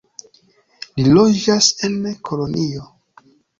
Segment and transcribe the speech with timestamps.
[1.01, 2.01] Li loĝas en
[2.31, 2.91] Kolonjo.